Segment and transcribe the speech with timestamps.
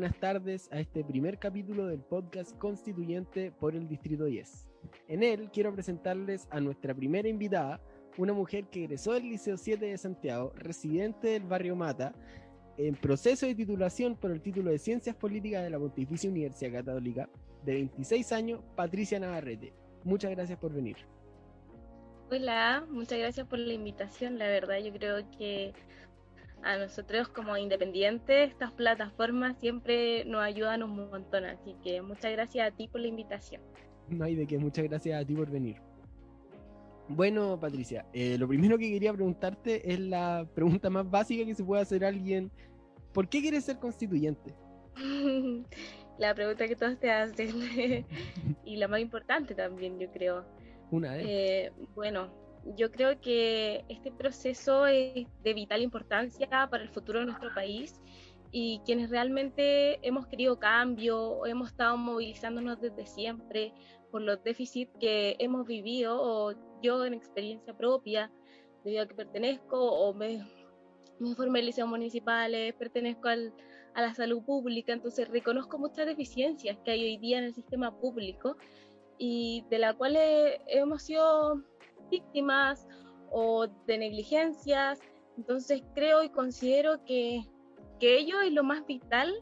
[0.00, 4.66] buenas tardes a este primer capítulo del podcast constituyente por el Distrito 10.
[5.08, 7.82] En él quiero presentarles a nuestra primera invitada,
[8.16, 12.14] una mujer que egresó del Liceo 7 de Santiago, residente del barrio Mata,
[12.78, 17.28] en proceso de titulación por el título de Ciencias Políticas de la Pontificia Universidad Católica,
[17.66, 19.74] de 26 años, Patricia Navarrete.
[20.04, 20.96] Muchas gracias por venir.
[22.30, 24.38] Hola, muchas gracias por la invitación.
[24.38, 25.74] La verdad, yo creo que
[26.62, 31.44] a nosotros como independientes estas plataformas siempre nos ayudan un montón.
[31.44, 33.62] Así que muchas gracias a ti por la invitación.
[34.08, 35.76] No hay de qué, muchas gracias a ti por venir.
[37.08, 41.64] Bueno, Patricia, eh, lo primero que quería preguntarte es la pregunta más básica que se
[41.64, 42.50] puede hacer a alguien.
[43.12, 44.54] ¿Por qué quieres ser constituyente?
[46.18, 47.50] la pregunta que todos te hacen
[48.64, 50.44] y la más importante también, yo creo.
[50.92, 51.26] Una vez.
[51.28, 52.30] Eh, bueno,
[52.76, 58.00] yo creo que este proceso es de vital importancia para el futuro de nuestro país
[58.52, 63.72] y quienes realmente hemos querido cambio hemos estado movilizándonos desde siempre
[64.10, 68.30] por los déficits que hemos vivido o yo en experiencia propia,
[68.84, 70.44] debido a que pertenezco o me,
[71.18, 73.52] me formé en liceos municipales, pertenezco al,
[73.94, 77.96] a la salud pública, entonces reconozco muchas deficiencias que hay hoy día en el sistema
[78.00, 78.56] público
[79.18, 81.62] y de las cuales hemos sido
[82.10, 82.86] víctimas
[83.30, 85.00] o de negligencias.
[85.36, 87.42] Entonces creo y considero que,
[87.98, 89.32] que ello es lo más vital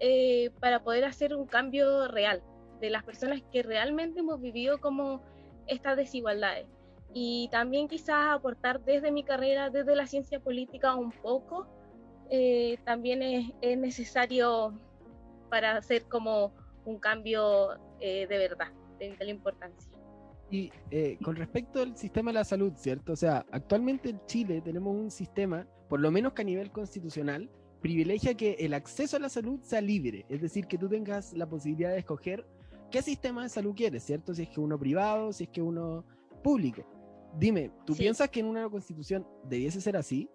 [0.00, 2.42] eh, para poder hacer un cambio real
[2.80, 5.22] de las personas que realmente hemos vivido como
[5.66, 6.66] estas desigualdades.
[7.14, 11.66] Y también quizás aportar desde mi carrera, desde la ciencia política un poco,
[12.30, 14.78] eh, también es, es, necesario
[15.48, 16.52] para hacer como
[16.84, 19.97] un cambio eh, de verdad de vital importancia.
[20.50, 23.12] Y eh, con respecto al sistema de la salud, ¿cierto?
[23.12, 27.50] O sea, actualmente en Chile tenemos un sistema, por lo menos que a nivel constitucional,
[27.80, 31.46] privilegia que el acceso a la salud sea libre, es decir, que tú tengas la
[31.46, 32.46] posibilidad de escoger
[32.90, 34.34] qué sistema de salud quieres, ¿cierto?
[34.34, 36.04] Si es que uno privado, si es que uno
[36.42, 36.82] público.
[37.38, 38.00] Dime, ¿tú sí.
[38.00, 40.30] piensas que en una constitución debiese ser así?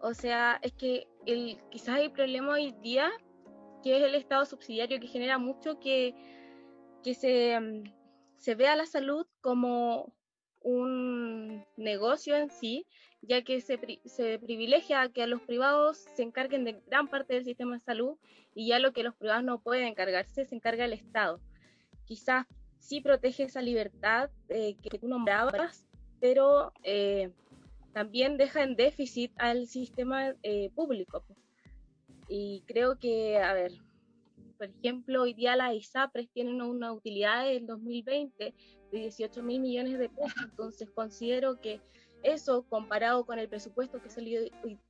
[0.00, 3.10] O sea, es que el, quizás el problema hoy día,
[3.82, 6.14] que es el Estado subsidiario, que genera mucho que
[7.02, 7.58] que se,
[8.38, 10.12] se vea la salud como
[10.62, 12.86] un negocio en sí,
[13.22, 17.44] ya que se, se, privilegia que a los privados se encarguen de gran parte del
[17.44, 18.16] sistema de salud
[18.54, 21.40] y ya lo que los privados no pueden encargarse se encarga el Estado.
[22.06, 22.46] Quizás
[22.78, 25.86] sí protege esa libertad eh, que tú nombrabas,
[26.20, 27.30] pero eh,
[27.92, 31.24] también deja en déficit al sistema eh, público.
[32.28, 33.72] Y creo que, a ver,
[34.58, 38.54] por ejemplo, hoy día las ISAPRES tienen una utilidad en 2020
[38.90, 41.80] de 18 mil millones de pesos, entonces considero que
[42.24, 44.40] eso comparado con el presupuesto que salió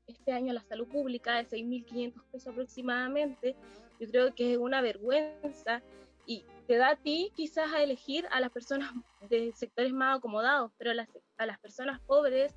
[0.06, 3.54] este año a la salud pública de 6.500 pesos aproximadamente,
[4.00, 5.82] yo creo que es una vergüenza.
[6.24, 8.92] Y te da a ti quizás a elegir a las personas
[9.30, 11.08] de sectores más acomodados, pero a las,
[11.38, 12.54] a las personas pobres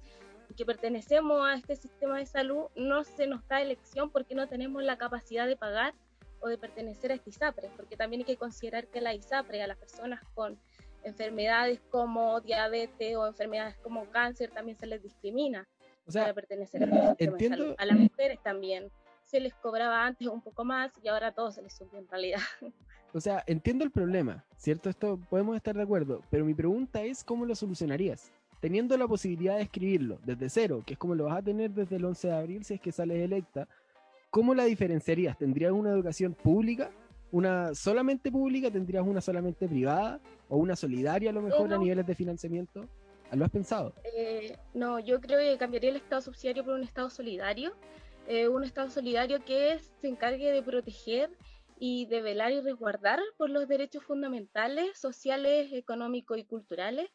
[0.58, 4.84] que pertenecemos a este sistema de salud no se nos da elección porque no tenemos
[4.84, 5.94] la capacidad de pagar
[6.41, 9.68] o de pertenecer a esta ISAPRE, porque también hay que considerar que la ISAPRE a
[9.68, 10.59] las personas con
[11.03, 15.68] enfermedades como diabetes o enfermedades como cáncer también se les discrimina
[16.06, 17.75] o sea, para pertenecer a, este entiendo...
[17.78, 18.91] a las mujeres también
[19.24, 22.41] se les cobraba antes un poco más y ahora todo se les subió en realidad.
[23.13, 24.90] O sea, entiendo el problema, ¿cierto?
[24.90, 28.31] Esto podemos estar de acuerdo, pero mi pregunta es cómo lo solucionarías.
[28.62, 31.97] Teniendo la posibilidad de escribirlo desde cero, que es como lo vas a tener desde
[31.97, 33.68] el 11 de abril si es que sales electa,
[34.31, 35.38] ¿cómo la diferenciarías?
[35.38, 36.90] ¿Tendrías una educación pública?
[37.31, 38.72] ¿Una solamente pública?
[38.72, 40.19] ¿Tendrías una solamente privada?
[40.50, 41.75] ¿O una solidaria a lo mejor no.
[41.75, 42.88] a niveles de financiamiento?
[43.31, 43.94] ¿Lo has pensado?
[44.16, 47.74] Eh, no, yo creo que cambiaría el Estado subsidiario por un Estado solidario.
[48.28, 51.30] Eh, un Estado solidario que se encargue de proteger
[51.80, 57.10] y de velar y resguardar por los derechos fundamentales, sociales, económicos y culturales.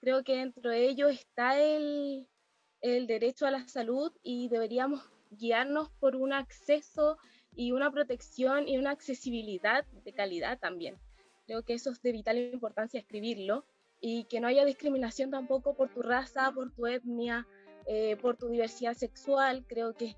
[0.00, 2.28] Creo que dentro de ello está el,
[2.80, 7.18] el derecho a la salud y deberíamos guiarnos por un acceso
[7.54, 10.96] y una protección y una accesibilidad de calidad también.
[11.46, 13.64] Creo que eso es de vital importancia escribirlo
[14.00, 17.46] y que no haya discriminación tampoco por tu raza, por tu etnia,
[17.86, 19.64] eh, por tu diversidad sexual.
[19.66, 20.16] Creo que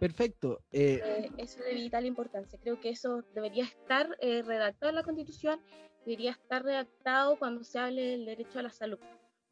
[0.00, 0.62] Perfecto.
[0.72, 2.58] Eh, eh, eso es de vital importancia.
[2.58, 5.60] Creo que eso debería estar eh, redactado en la Constitución,
[6.06, 8.98] debería estar redactado cuando se hable del derecho a la salud.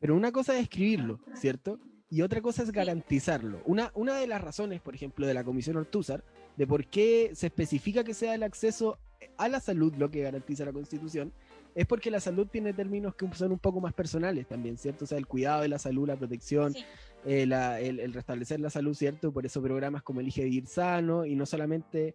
[0.00, 1.78] Pero una cosa es escribirlo, ¿cierto?
[2.10, 3.60] Y otra cosa es garantizarlo.
[3.66, 6.24] Una, una de las razones, por ejemplo, de la Comisión Ortúzar,
[6.56, 8.98] de por qué se especifica que sea el acceso
[9.36, 11.32] a la salud lo que garantiza la Constitución,
[11.74, 15.04] es porque la salud tiene términos que son un poco más personales también, ¿cierto?
[15.04, 16.84] O sea, el cuidado de la salud, la protección, Sí.
[17.26, 19.30] eh, el, restablecer la salud, ¿cierto?
[19.32, 22.14] Por eso programas como Elige Vivir Sano y no solamente...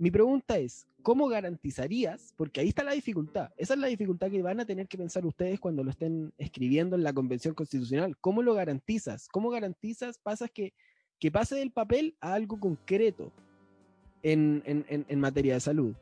[0.00, 2.32] Mi pregunta es, ¿cómo garantizarías?
[2.38, 3.50] Porque ahí está la dificultad.
[3.58, 6.96] Esa es la dificultad que van a tener que pensar ustedes cuando lo estén escribiendo
[6.96, 8.16] en la Convención Constitucional.
[8.16, 9.28] ¿Cómo lo garantizas?
[9.28, 10.16] ¿Cómo garantizas?
[10.16, 10.72] Pasas que,
[11.18, 13.30] que pase del papel a algo concreto
[14.22, 15.94] en, en, materia de salud.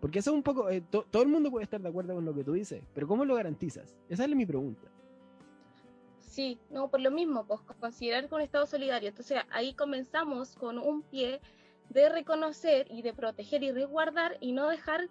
[0.00, 2.34] Porque eso es un poco, eh, todo el mundo puede estar de acuerdo con lo
[2.34, 3.94] que tú dices, pero ¿cómo lo garantizas?
[4.08, 4.88] Esa es mi pregunta.
[6.18, 9.08] Sí, no, por lo mismo, pues considerar con Estado solidario.
[9.08, 11.40] Entonces ahí comenzamos con un pie
[11.90, 15.08] de reconocer y de proteger y resguardar y no dejar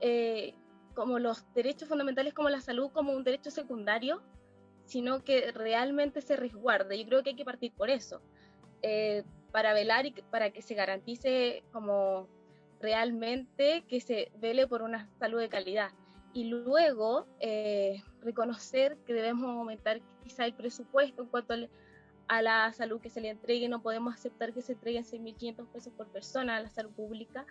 [0.00, 0.54] eh,
[0.94, 4.22] como los derechos fundamentales como la salud como un derecho secundario,
[4.84, 6.98] sino que realmente se resguarde.
[6.98, 8.20] Yo creo que hay que partir por eso,
[8.82, 12.28] eh, para velar y para que se garantice como
[12.80, 15.90] realmente que se vele por una salud de calidad
[16.32, 21.54] y luego eh, reconocer que debemos aumentar quizá el presupuesto en cuanto
[22.30, 23.68] a la salud que se le entregue.
[23.68, 27.44] No podemos aceptar que se entreguen 6.500 pesos por persona a la salud pública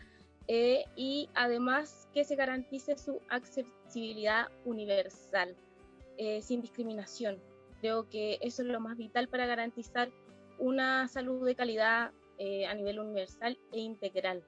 [0.47, 5.55] eh, y además que se garantice su accesibilidad universal,
[6.17, 7.37] eh, sin discriminación.
[7.81, 10.09] Creo que eso es lo más vital para garantizar
[10.57, 12.11] una salud de calidad
[12.69, 14.41] a nivel universal e integral.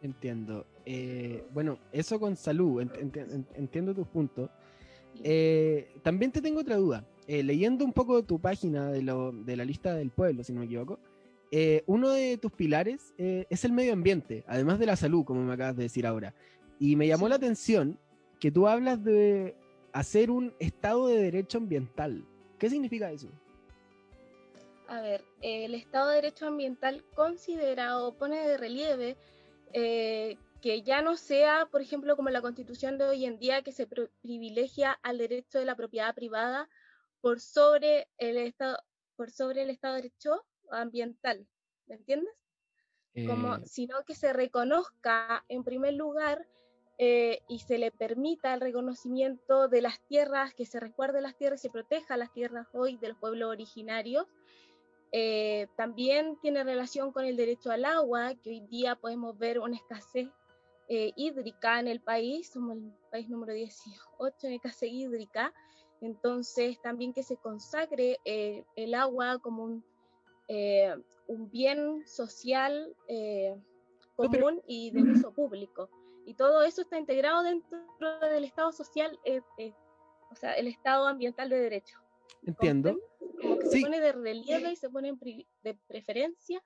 [0.00, 0.64] Entiendo.
[0.86, 4.48] Eh, bueno, eso con salud, entiendo tus puntos.
[5.22, 7.04] Eh, también te tengo otra duda.
[7.26, 10.66] Eh, leyendo un poco de tu página de, la lista del pueblo, si no me
[10.66, 11.00] equivoco,
[11.86, 15.76] uno de tus pilares es el medio ambiente, además de la salud, como me acabas
[15.76, 16.34] de decir ahora.
[16.78, 17.98] Y me llamó la atención
[18.38, 19.56] que tú hablas de
[19.92, 22.24] hacer un estado de derecho ambiental.
[22.58, 23.28] ¿Qué significa eso?
[24.88, 29.16] A ver, el Estado de Derecho Ambiental considerado pone de relieve
[29.72, 33.72] eh, que ya no sea, por ejemplo, como la constitución de hoy en día, que
[33.72, 36.68] se privilegia al derecho de la propiedad privada
[37.26, 38.78] por sobre el Estado,
[39.16, 41.44] por sobre el Estado de Derecho ambiental,
[41.88, 42.32] ¿me entiendes?
[43.26, 43.62] Como, eh.
[43.64, 46.46] sino que se reconozca en primer lugar
[46.98, 51.58] eh, y se le permita el reconocimiento de las tierras, que se recuerde las tierras
[51.58, 54.28] y se proteja las tierras hoy de los pueblos originarios,
[55.10, 59.74] eh, también tiene relación con el derecho al agua, que hoy día podemos ver una
[59.74, 60.28] escasez
[60.88, 65.52] eh, hídrica en el país, somos el país número 18 en escasez hídrica,
[66.00, 69.84] entonces también que se consagre eh, el agua como un,
[71.26, 72.94] un bien social
[74.14, 75.90] común y de uso público.
[76.24, 77.78] Y todo eso está integrado dentro
[78.20, 79.18] del Estado social,
[80.30, 81.98] o sea, el Estado ambiental de derecho.
[82.42, 82.96] Entiendo.
[83.70, 85.14] se pone de relieve y se pone
[85.62, 86.62] de preferencia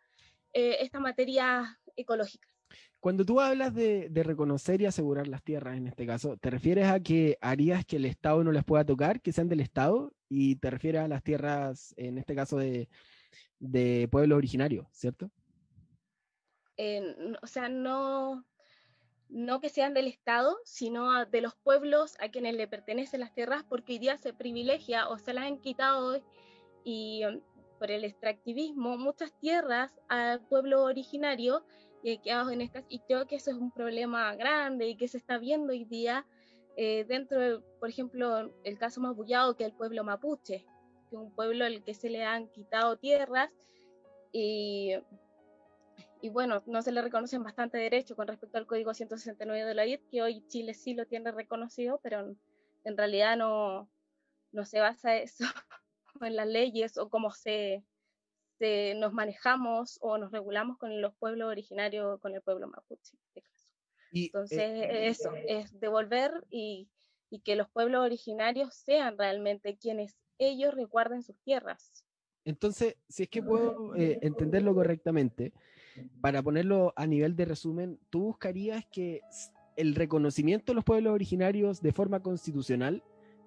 [0.53, 2.49] eh, esta materia ecológica.
[3.01, 7.01] Cuando tú hablas de, reconocer y asegurar las tierras, en este caso, ¿te refieres a
[7.01, 10.13] que harías que el Estado no las pueda tocar, que sean del Estado?
[10.29, 12.89] Y te refieres a las tierras, en este caso, de,
[13.59, 15.31] de pueblos originarios, ¿cierto?
[17.43, 18.43] o sea, no,
[19.29, 23.65] no que sean del Estado, sino de los pueblos a quienes le pertenecen las tierras,
[23.69, 26.23] porque hoy día se privilegia o se las han quitado
[26.83, 27.23] y
[27.79, 31.65] por el extractivismo muchas tierras al pueblo originario
[32.03, 35.19] y quedados en estas, y creo que eso es un problema grande y que se
[35.19, 36.27] está viendo hoy día
[36.77, 40.65] eh, dentro, de, por ejemplo, el caso más bullado que el pueblo mapuche,
[41.09, 43.51] que es un pueblo al que se le han quitado tierras
[44.33, 44.95] y
[46.23, 49.87] y bueno, no se le reconocen bastante derechos con respecto al Código 169 de la
[49.87, 52.37] IED, que hoy Chile sí lo tiene reconocido, pero
[52.85, 53.89] en realidad no,
[54.53, 55.45] no se basa eso
[56.21, 57.85] en las leyes o cómo se,
[58.61, 63.21] se, nos manejamos o nos regulamos con los pueblos originarios, con el pueblo mapuche en
[63.27, 63.69] este caso.
[64.13, 66.89] Y, Entonces, eh, eso, es devolver y,
[67.31, 72.05] y que los pueblos originarios sean realmente quienes ellos recuerden sus tierras.
[72.45, 75.53] Entonces, si es que puedo eh, entenderlo correctamente,
[76.21, 79.21] para ponerlo a nivel de resumen, tú buscarías que
[79.77, 83.03] el reconocimiento de los pueblos originarios de forma constitucional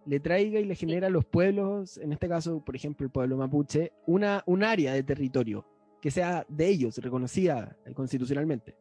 [0.05, 3.37] le traiga y le genera a los pueblos, en este caso, por ejemplo, el pueblo
[3.37, 5.65] mapuche, una, un área de territorio
[6.01, 8.75] que sea de ellos, reconocida constitucionalmente.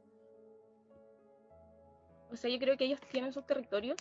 [2.33, 3.97] O sea, yo creo que ellos tienen sus territorios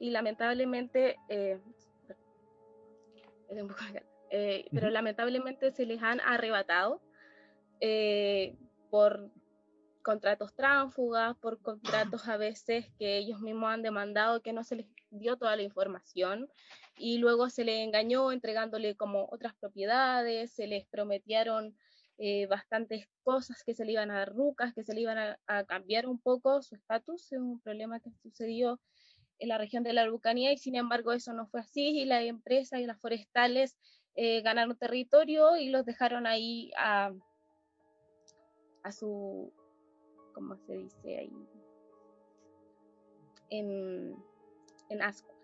[0.00, 1.60] y lamentablemente, eh,
[4.30, 7.00] eh, pero lamentablemente se les han arrebatado
[7.80, 8.56] eh,
[8.90, 9.30] por
[10.06, 14.86] contratos tránsfugas, por contratos a veces que ellos mismos han demandado que no se les
[15.10, 16.48] dio toda la información
[16.96, 21.76] y luego se les engañó entregándole como otras propiedades, se les prometieron
[22.18, 25.64] eh, bastantes cosas que se le iban a dar rucas, que se le iban a,
[25.64, 28.78] cambiar un poco su estatus, es un problema que sucedió
[29.40, 32.22] en la región de la Araucanía y sin embargo eso no fue así y las
[32.22, 33.76] empresas y las forestales
[34.14, 37.12] eh, ganaron territorio y los dejaron ahí a,
[38.84, 39.52] a su,
[40.36, 41.48] ¿cómo se dice ahí?
[43.48, 44.14] En,
[44.90, 45.34] en ascuas.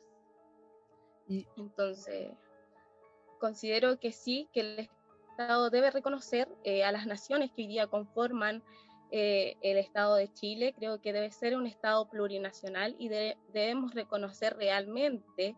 [1.26, 1.48] Y...
[1.56, 2.30] Entonces,
[3.40, 4.90] considero que sí, que el
[5.30, 8.62] Estado debe reconocer eh, a las naciones que hoy día conforman
[9.10, 10.74] eh, el Estado de Chile.
[10.76, 15.56] Creo que debe ser un Estado plurinacional y debemos reconocer realmente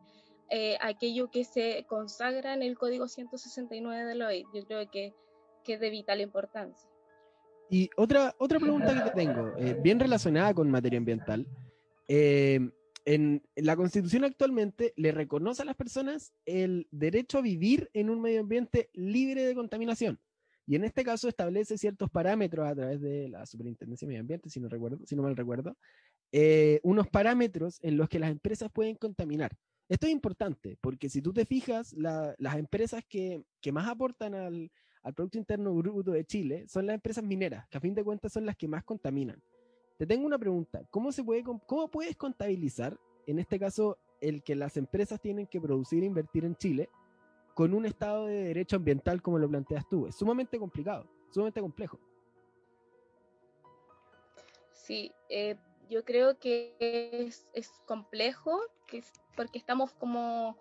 [0.49, 4.45] eh, aquello que se consagra en el Código 169 de la OEA.
[4.55, 5.13] Yo creo que,
[5.65, 6.94] que es de vital importancia.
[7.71, 9.53] Y otra, otra pregunta que te tengo,
[9.83, 11.47] bien relacionada con materia ambiental
[13.05, 18.21] en la Constitución actualmente le reconoce a las personas el derecho a vivir en un
[18.21, 20.19] medio ambiente libre de contaminación.
[20.67, 24.49] Y en este caso establece ciertos parámetros a través de la Superintendencia de Medio Ambiente,
[24.49, 25.77] si no, recuerdo, si no mal recuerdo,
[26.33, 29.55] eh, unos parámetros en los que las empresas pueden contaminar.
[29.91, 34.73] Esto es importante porque si tú te fijas, las empresas que, más aportan al,
[35.05, 38.33] al Producto Interno Bruto de Chile son las empresas mineras, que a fin de cuentas
[38.33, 39.41] son las que más contaminan.
[39.99, 40.83] Te tengo una pregunta.
[40.91, 45.61] ¿Cómo, se puede, ¿Cómo puedes contabilizar, en este caso, el que las empresas tienen que
[45.61, 46.89] producir e invertir en Chile
[47.55, 50.07] con un estado de derecho ambiental como lo planteas tú?
[50.07, 52.01] Es sumamente complicado, sumamente complejo.
[54.73, 55.57] Sí, eh,
[55.91, 57.47] yo creo que es,
[57.87, 59.05] complejo que
[59.37, 60.57] porque estamos como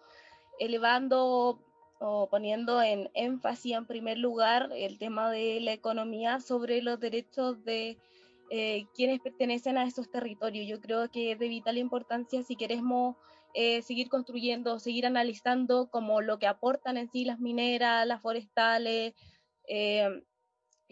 [0.59, 1.59] elevando
[2.05, 7.63] o poniendo en énfasis en primer lugar el tema de la economía sobre los derechos
[7.63, 7.97] de
[8.49, 10.67] eh, quienes pertenecen a esos territorios.
[10.67, 13.15] Yo creo que es de vital importancia si queremos
[13.53, 19.13] eh, seguir construyendo, seguir analizando como lo que aportan en sí las mineras, las forestales.
[19.69, 20.23] Eh,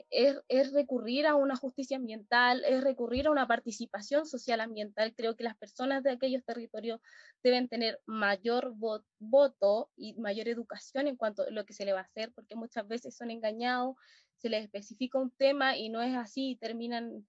[0.10, 5.14] es, recurrir a una justicia ambiental, es recurrir a una participación social ambiental.
[5.16, 7.00] Creo que las personas de aquellos territorios
[7.44, 8.74] deben tener mayor
[9.20, 12.56] voto y mayor educación en cuanto a lo que se le va a hacer, porque
[12.56, 13.96] muchas veces son engañados,
[14.38, 17.26] se les especifica un tema y no es así y terminan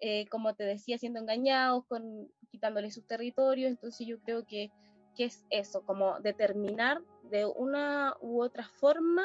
[0.00, 3.70] eh, como te decía, siendo engañados, con, quitándoles sus territorios.
[3.70, 4.70] Entonces yo creo que,
[5.16, 9.24] que es eso, como determinar de una u otra forma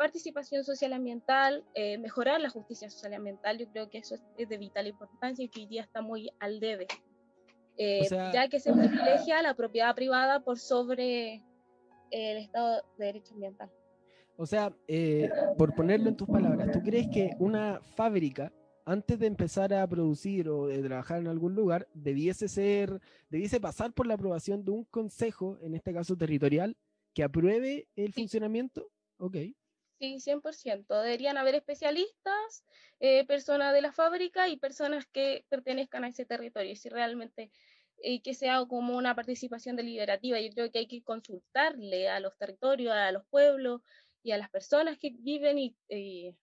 [0.00, 4.56] participación social ambiental, eh, mejorar la justicia social ambiental, yo creo que eso es, de
[4.56, 6.86] vital importancia y que hoy día está muy al debe,
[7.76, 11.44] eh, ya que se privilegia la propiedad privada por sobre
[12.10, 13.70] el Estado de Derecho Ambiental.
[14.38, 14.74] O sea,
[15.58, 18.50] por ponerlo en tus palabras, ¿tú crees que una fábrica
[18.86, 23.92] antes de empezar a producir o de trabajar en algún lugar, debiese ser, debiese pasar
[23.92, 26.74] por la aprobación de un consejo, en este caso territorial,
[27.12, 28.90] que apruebe el funcionamiento.
[29.18, 29.36] Ok.
[30.00, 31.02] Sí, 100%.
[31.02, 32.64] Deberían haber especialistas,
[33.00, 36.74] eh, personas de la fábrica y personas que pertenezcan a ese territorio.
[36.74, 37.50] Si realmente
[38.02, 42.34] eh, que sea como una participación deliberativa, yo creo que hay que consultarle a los
[42.38, 43.82] territorios, a los pueblos
[44.22, 46.34] y a las personas que viven y eh,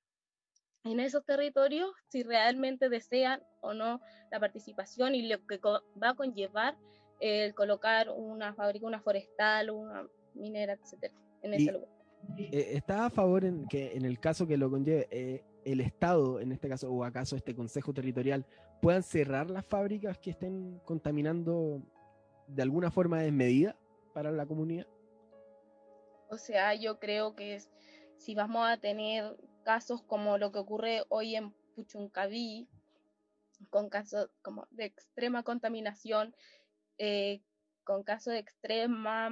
[0.83, 6.15] en esos territorios si realmente desean o no la participación y lo que va a
[6.15, 6.77] conllevar
[7.19, 11.96] el colocar una fábrica, una forestal, una minera, etcétera, en ese lugar.
[12.37, 16.39] Eh, ¿Está a favor en que en el caso que lo conlleve eh, el Estado,
[16.39, 18.45] en este caso, o acaso este Consejo Territorial,
[18.81, 21.81] puedan cerrar las fábricas que estén contaminando
[22.47, 23.75] de alguna forma desmedida
[24.13, 24.87] para la comunidad?
[26.29, 27.61] O sea, yo creo que
[28.17, 32.67] si vamos a tener casos como lo que ocurre hoy en Puchuncaví,
[33.69, 36.35] con casos como de extrema contaminación,
[36.97, 37.41] eh,
[37.83, 39.29] con casos de extrema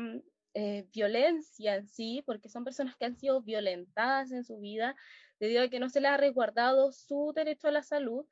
[0.57, 4.95] eh, violencia en sí, porque son personas que han sido violentadas en su vida
[5.37, 8.25] debido a que no se les ha resguardado su derecho a la salud,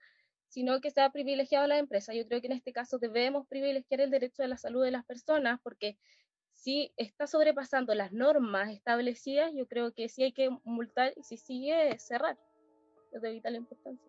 [0.47, 2.13] sino que se ha privilegiado a la empresa.
[2.13, 5.03] Yo creo que en este caso debemos privilegiar el derecho a la salud de las
[5.03, 5.97] personas, porque
[6.53, 11.35] si está sobrepasando las normas establecidas, yo creo que sí hay que multar y si
[11.35, 12.37] sigue, cerrar.
[13.11, 14.07] Es de vital importancia.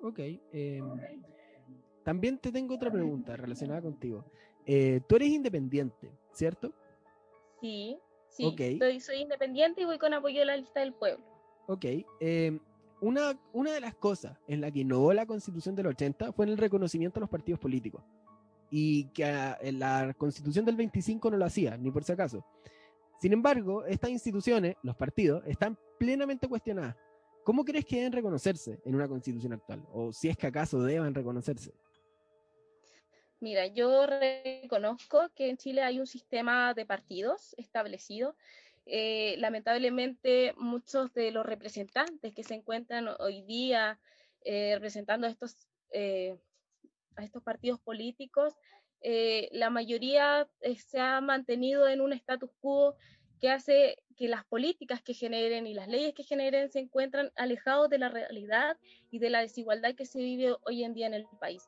[0.00, 0.20] Ok.
[0.52, 1.00] Em,
[2.04, 4.24] también te tengo otra pregunta relacionada contigo.
[4.64, 6.72] Eh, tú eres independiente, ¿cierto?
[7.60, 7.98] Sí,
[8.28, 9.00] sí.
[9.00, 11.24] soy independiente y voy con apoyo de la lista del pueblo.
[11.66, 11.84] Ok.
[12.20, 12.58] Em,
[13.00, 16.52] una, una de las cosas en la que innovó la constitución del 80 fue en
[16.52, 18.02] el reconocimiento a los partidos políticos
[18.70, 22.44] y que ah, la constitución del 25 no lo hacía, ni por si acaso.
[23.20, 26.96] Sin embargo, estas instituciones, los partidos, están plenamente cuestionadas.
[27.44, 29.82] ¿Cómo crees que deben reconocerse en una constitución actual?
[29.92, 31.72] ¿O si es que acaso deben reconocerse?
[33.40, 38.36] Mira, yo reconozco que en Chile hay un sistema de partidos establecido.
[38.84, 43.98] Eh, lamentablemente, muchos de los representantes que se encuentran hoy día
[44.44, 46.36] eh, representando estos eh,
[47.16, 48.54] a estos partidos políticos,
[49.02, 52.94] la mayoría se ha mantenido en un status quo
[53.40, 57.88] que hace que las políticas que generen y las leyes que generen se encuentran alejados
[57.88, 58.76] de la realidad
[59.10, 61.62] y de la desigualdad que se vive hoy en día en el país.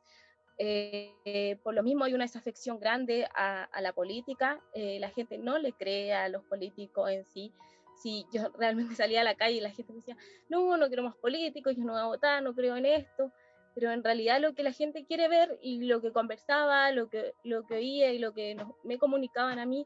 [0.65, 5.59] Eh, por lo mismo hay una desafección grande a, la política, eh, la gente no
[5.59, 7.53] le cree a los políticos en sí.
[8.01, 10.17] Si yo realmente salía a la calle y la gente me decía,
[10.49, 13.33] no, no quiero más políticos, yo no voy a votar, no creo en esto,
[13.75, 17.35] pero en realidad lo que la gente quiere ver y lo que conversaba, lo que,
[17.69, 19.85] oía y lo que me comunicaban a mí,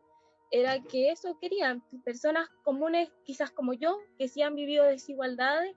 [0.51, 5.75] era que eso querían, personas comunes, quizás como yo, que sí han vivido desigualdades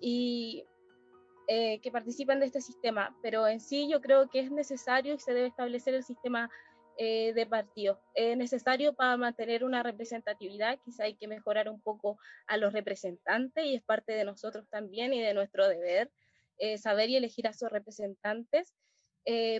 [0.00, 0.64] y
[1.50, 5.18] eh, que participan de este sistema, pero en sí yo creo que es necesario y
[5.18, 6.50] se debe establecer el sistema
[6.98, 7.98] eh, de partidos.
[8.12, 13.64] Es necesario para mantener una representatividad, quizá hay que mejorar un poco a los representantes
[13.64, 16.10] y es parte de nosotros también y de nuestro deber
[16.58, 18.74] eh, saber y elegir a sus representantes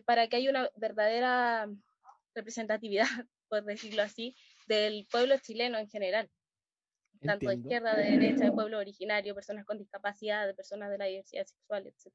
[0.06, 1.68] para que haya una verdadera
[2.34, 3.06] representatividad,
[3.48, 6.30] por decirlo así, del pueblo chileno en general,
[7.18, 11.06] tanto de izquierda, de derecha, de pueblo originario, personas con discapacidad, de personas de la
[11.06, 12.12] diversidad sexual, etc.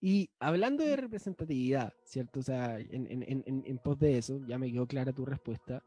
[0.00, 2.40] Y hablando de representatividad, ¿cierto?
[2.40, 5.82] O sea, en, en, en, en pos de eso, ya me quedó clara tu respuesta.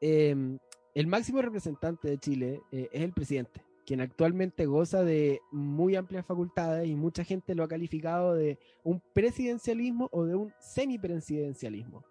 [0.00, 0.58] Em,
[0.94, 6.24] el máximo representante de Chile eh, es el presidente, quien actualmente goza de muy amplias
[6.24, 12.04] facultades y mucha gente lo ha calificado de un presidencialismo o de un semipresidencialismo.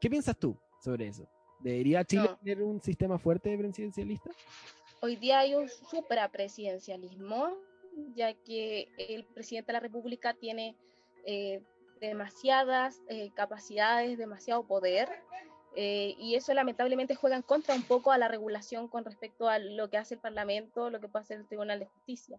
[0.00, 1.28] ¿Qué piensas tú sobre eso?
[1.60, 4.30] ¿Debería Chile tener un sistema fuerte de presidencialista?
[5.02, 7.54] Hoy día hay un suprapresidencialismo,
[8.14, 10.74] ya que el presidente de la República tiene
[11.24, 11.62] eh,
[12.00, 15.08] demasiadas eh, capacidades, demasiado poder,
[15.74, 19.58] eh, y eso lamentablemente juega en contra un poco a la regulación con respecto a
[19.58, 22.38] lo que hace el Parlamento, lo que puede hacer el Tribunal de Justicia.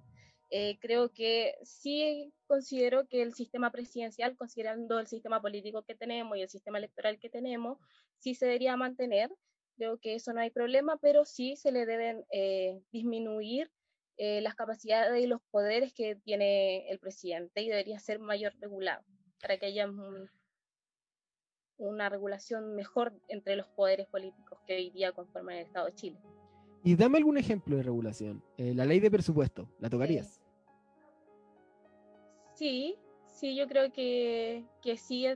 [0.80, 6.42] Creo que sí considero que el sistema presidencial, considerando el sistema político que tenemos y
[6.42, 7.78] el sistema electoral que tenemos,
[8.20, 9.30] sí se debería mantener.
[9.78, 13.72] Creo que eso no hay problema, pero sí se le deben eh, disminuir
[14.18, 19.04] eh, las capacidades y los poderes que tiene el presidente y debería ser mayor regulado
[19.40, 19.88] para que haya
[21.78, 26.18] una regulación mejor entre los poderes políticos que hoy día conforman el Estado de Chile.
[26.84, 28.42] Y dame algún ejemplo de regulación.
[28.58, 30.42] Eh, la ley de presupuesto, ¿la tocarías?
[32.56, 32.96] Sí,
[33.28, 35.28] sí, yo creo que, que sí,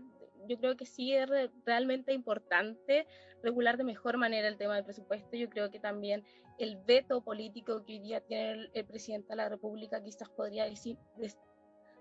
[0.47, 1.30] yo creo que sí es
[1.65, 3.08] realmente importante
[3.41, 5.36] regular de mejor manera el tema del presupuesto.
[5.36, 6.23] Yo creo que también
[6.58, 10.97] el veto político que hoy día tiene el, presidente de la República quizás podría decir,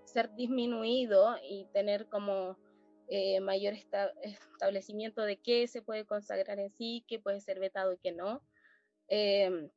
[0.05, 2.57] ser disminuido y tener como
[3.07, 7.97] eh, mayor establecimiento de qué se puede consagrar en sí, qué puede ser vetado y
[7.97, 8.41] qué no.
[9.07, 9.69] Em,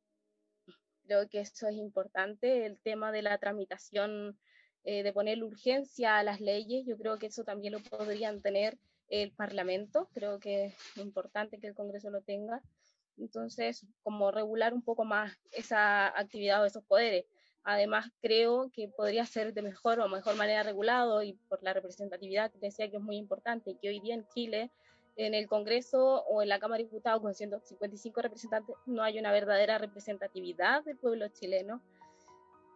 [1.05, 4.39] creo que eso es importante, el tema de la tramitación,
[4.85, 8.77] eh, de poner urgencia a las leyes, yo creo que eso también lo podrían tener
[9.09, 12.61] el Parlamento, creo que es importante que el Congreso lo tenga.
[13.17, 17.25] Entonces, como regular un poco más esa actividad o esos poderes.
[17.63, 22.51] Además, creo que podría ser de mejor o mejor manera regulado y por la representatividad
[22.51, 24.71] que decía que es muy importante, que hoy día en Chile
[25.17, 29.31] en el Congreso o en la Cámara de Diputados con 155 representantes no hay una
[29.31, 31.81] verdadera representatividad del pueblo chileno.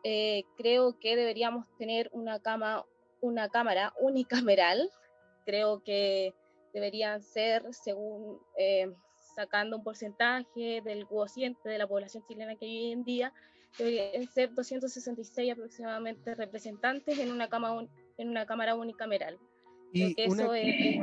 [0.04, 2.86] Eh, creo que deberíamos tener una, cama,
[3.22, 4.90] una Cámara unicameral.
[5.46, 6.34] Creo que
[6.74, 8.92] deberían ser, según eh,
[9.36, 13.34] sacando un porcentaje del cociente de la población chilena que hay hoy en día,
[13.78, 19.40] deberían ser 266 aproximadamente representantes en una, cama, en una Cámara unicameral.
[19.92, 21.00] Y eso es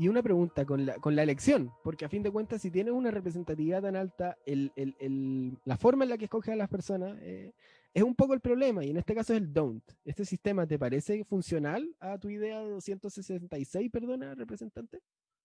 [0.00, 2.94] y una pregunta con la, con la elección, porque a fin de cuentas, si tienes
[2.94, 6.70] una representatividad tan alta, el, el, el, la forma en la que escoges a las
[6.70, 7.52] personas eh,
[7.92, 9.84] es un poco el problema, y en este caso es el don't.
[10.06, 15.02] ¿Este sistema te parece funcional a tu idea de 266, perdona, representante?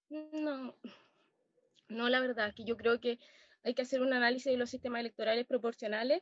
[0.10, 0.74] No,
[1.90, 3.20] no, la verdad, que yo creo que
[3.66, 6.22] hay que hacer un análisis de los sistemas electorales proporcionales,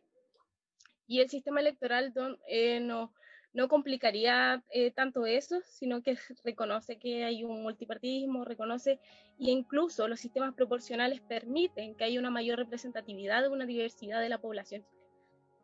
[1.06, 2.12] y el sistema electoral
[2.48, 3.13] eh, no
[3.53, 8.99] no complicaría eh, tanto eso, sino que reconoce que hay un multipartidismo, reconoce
[9.39, 14.29] e incluso los sistemas proporcionales permiten que haya una mayor representatividad de una diversidad de
[14.29, 14.83] la población,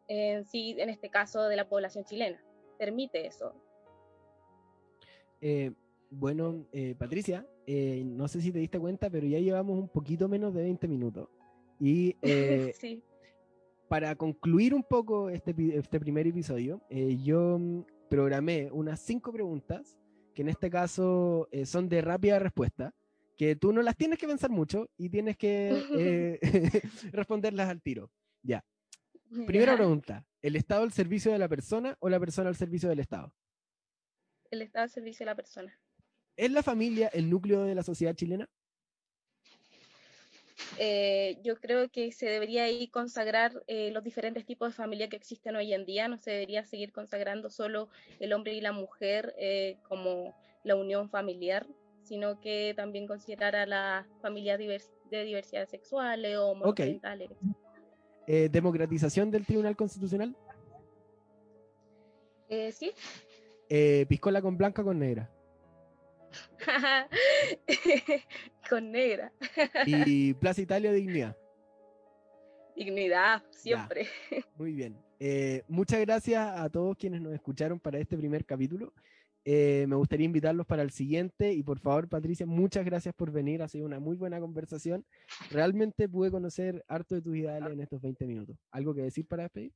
[0.08, 2.42] en sí, en este caso de la población chilena.
[2.78, 3.54] Permite eso.
[5.42, 5.72] Eh,
[6.12, 10.54] bueno, eh, Patricia, no sé si te diste cuenta, pero ya llevamos un poquito menos
[10.54, 11.30] de 20 minutos.
[11.80, 12.16] Y
[12.80, 13.04] sí
[13.90, 19.98] para concluir un poco este, este primer episodio, eh, yo mm, programé unas cinco preguntas
[20.34, 22.94] que en este caso eh, son de rápida respuesta,
[23.36, 26.40] que tú no las tienes que pensar mucho y tienes que eh,
[27.12, 28.12] responderlas al tiro.
[28.44, 28.64] Ya.
[29.46, 33.00] Primera pregunta, ¿el Estado al servicio de la persona o la persona al servicio del
[33.00, 33.34] Estado?
[34.52, 35.80] El Estado al servicio de la persona.
[36.36, 38.50] ¿Es la familia el núcleo de la sociedad chilena?
[40.78, 45.16] Eh, yo creo que se debería ahí consagrar eh, los diferentes tipos de familia que
[45.16, 49.34] existen hoy en día, no se debería seguir consagrando solo el hombre y la mujer
[49.38, 51.68] eh, como la unión familiar,
[52.04, 57.30] sino que también considerar a las familias de diversidad sexuales o monoparentales.
[58.28, 60.36] ¿Democratización del Tribunal Constitucional?
[62.72, 62.92] sí.
[64.08, 65.32] ¿Piscola con blanca o con negra?
[68.70, 69.32] Con negra.
[69.86, 71.38] y Plaza Italia Dignidad.
[72.76, 74.08] Dignidad, siempre.
[74.56, 74.98] Muy bien.
[75.20, 78.94] Eh, muchas gracias a todos quienes nos escucharon para este primer capítulo.
[79.44, 83.62] Eh, me gustaría invitarlos para el siguiente y por favor, Patricia, muchas gracias por venir.
[83.62, 85.06] Ha sido una muy buena conversación.
[85.50, 88.58] Realmente pude conocer harto de tus ideales en estos 20 minutos.
[88.72, 89.74] ¿Algo que decir para despedir?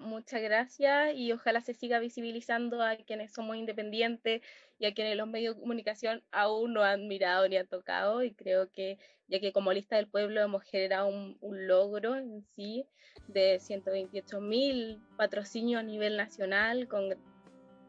[0.00, 4.42] Muchas gracias y ojalá se siga visibilizando a quienes somos independientes
[4.78, 8.32] y a quienes los medios de comunicación aún no han mirado ni han tocado y
[8.32, 12.86] creo que ya que como lista del pueblo hemos generado un, logro en sí
[13.28, 17.10] de 128 mil patrocinios a nivel nacional con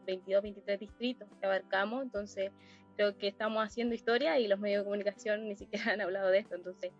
[0.06, 2.52] 22, 23 distritos que abarcamos, entonces
[2.96, 6.38] creo que estamos haciendo historia y los medios de comunicación ni siquiera han hablado de
[6.38, 6.92] esto, entonces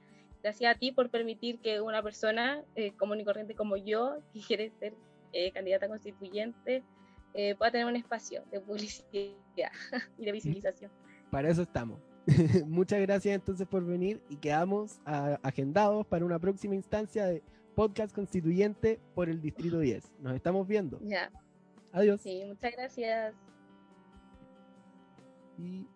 [0.42, 4.40] gracias a ti por permitir que una persona eh, común y corriente como yo, que
[4.40, 4.94] quiere ser
[5.32, 6.82] eh, candidata constituyente,
[7.34, 9.06] eh, pueda tener un espacio de publicidad
[10.18, 10.90] y de visibilización.
[11.30, 12.00] Para eso estamos.
[12.66, 15.00] Muchas gracias entonces por venir y quedamos
[15.42, 17.42] agendados para una próxima instancia de
[17.74, 20.12] podcast constituyente por el Distrito 10.
[20.20, 20.98] Nos estamos viendo.
[21.02, 21.30] Ya.
[21.92, 22.20] Adiós.
[22.20, 23.34] Sí, muchas gracias.
[25.56, 25.86] Y